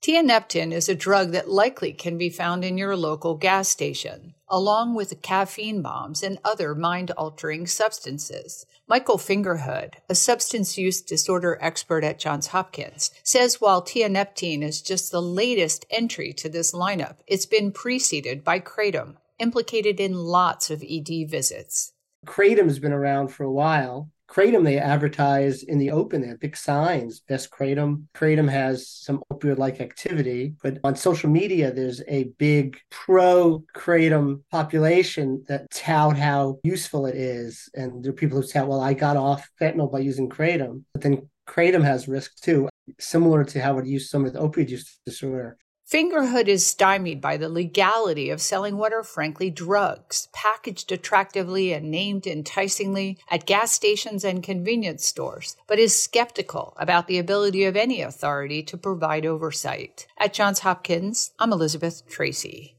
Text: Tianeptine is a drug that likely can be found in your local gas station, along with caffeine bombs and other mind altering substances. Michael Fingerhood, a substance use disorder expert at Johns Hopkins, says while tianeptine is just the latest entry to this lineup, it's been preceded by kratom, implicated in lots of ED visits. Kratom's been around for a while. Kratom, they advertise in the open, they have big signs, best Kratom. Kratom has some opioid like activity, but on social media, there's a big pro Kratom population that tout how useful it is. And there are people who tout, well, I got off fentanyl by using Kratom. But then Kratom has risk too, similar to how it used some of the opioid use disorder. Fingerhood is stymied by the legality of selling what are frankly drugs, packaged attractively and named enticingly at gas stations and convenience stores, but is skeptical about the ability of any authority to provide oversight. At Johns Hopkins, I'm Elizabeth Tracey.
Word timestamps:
Tianeptine 0.00 0.72
is 0.72 0.88
a 0.88 0.94
drug 0.94 1.32
that 1.32 1.50
likely 1.50 1.92
can 1.92 2.16
be 2.16 2.30
found 2.30 2.64
in 2.64 2.78
your 2.78 2.96
local 2.96 3.34
gas 3.34 3.68
station, 3.68 4.34
along 4.48 4.94
with 4.94 5.22
caffeine 5.22 5.82
bombs 5.82 6.22
and 6.22 6.38
other 6.44 6.72
mind 6.72 7.10
altering 7.12 7.66
substances. 7.66 8.64
Michael 8.86 9.18
Fingerhood, 9.18 9.94
a 10.08 10.14
substance 10.14 10.78
use 10.78 11.02
disorder 11.02 11.58
expert 11.60 12.04
at 12.04 12.20
Johns 12.20 12.48
Hopkins, 12.48 13.10
says 13.24 13.60
while 13.60 13.82
tianeptine 13.82 14.62
is 14.62 14.80
just 14.80 15.10
the 15.10 15.20
latest 15.20 15.84
entry 15.90 16.32
to 16.34 16.48
this 16.48 16.70
lineup, 16.70 17.16
it's 17.26 17.46
been 17.46 17.72
preceded 17.72 18.44
by 18.44 18.60
kratom, 18.60 19.16
implicated 19.40 19.98
in 19.98 20.14
lots 20.14 20.70
of 20.70 20.84
ED 20.88 21.28
visits. 21.28 21.92
Kratom's 22.24 22.78
been 22.78 22.92
around 22.92 23.28
for 23.28 23.42
a 23.42 23.52
while. 23.52 24.10
Kratom, 24.28 24.62
they 24.62 24.78
advertise 24.78 25.62
in 25.62 25.78
the 25.78 25.90
open, 25.90 26.20
they 26.20 26.28
have 26.28 26.40
big 26.40 26.56
signs, 26.56 27.20
best 27.20 27.50
Kratom. 27.50 28.04
Kratom 28.14 28.48
has 28.48 28.86
some 28.86 29.22
opioid 29.32 29.56
like 29.56 29.80
activity, 29.80 30.54
but 30.62 30.78
on 30.84 30.94
social 30.96 31.30
media, 31.30 31.72
there's 31.72 32.02
a 32.06 32.24
big 32.38 32.78
pro 32.90 33.64
Kratom 33.74 34.42
population 34.50 35.44
that 35.48 35.70
tout 35.70 36.16
how 36.16 36.58
useful 36.62 37.06
it 37.06 37.16
is. 37.16 37.70
And 37.74 38.04
there 38.04 38.10
are 38.10 38.14
people 38.14 38.40
who 38.40 38.46
tout, 38.46 38.68
well, 38.68 38.80
I 38.80 38.92
got 38.92 39.16
off 39.16 39.48
fentanyl 39.60 39.90
by 39.90 40.00
using 40.00 40.28
Kratom. 40.28 40.84
But 40.92 41.02
then 41.02 41.28
Kratom 41.48 41.82
has 41.82 42.06
risk 42.06 42.36
too, 42.40 42.68
similar 43.00 43.44
to 43.44 43.60
how 43.60 43.78
it 43.78 43.86
used 43.86 44.10
some 44.10 44.26
of 44.26 44.34
the 44.34 44.40
opioid 44.40 44.68
use 44.68 45.00
disorder. 45.06 45.56
Fingerhood 45.90 46.48
is 46.48 46.66
stymied 46.66 47.18
by 47.18 47.38
the 47.38 47.48
legality 47.48 48.28
of 48.28 48.42
selling 48.42 48.76
what 48.76 48.92
are 48.92 49.02
frankly 49.02 49.48
drugs, 49.48 50.28
packaged 50.34 50.92
attractively 50.92 51.72
and 51.72 51.90
named 51.90 52.26
enticingly 52.26 53.16
at 53.30 53.46
gas 53.46 53.72
stations 53.72 54.22
and 54.22 54.42
convenience 54.42 55.06
stores, 55.06 55.56
but 55.66 55.78
is 55.78 55.98
skeptical 55.98 56.74
about 56.76 57.06
the 57.06 57.16
ability 57.16 57.64
of 57.64 57.74
any 57.74 58.02
authority 58.02 58.62
to 58.62 58.76
provide 58.76 59.24
oversight. 59.24 60.06
At 60.18 60.34
Johns 60.34 60.58
Hopkins, 60.58 61.30
I'm 61.38 61.54
Elizabeth 61.54 62.06
Tracey. 62.06 62.77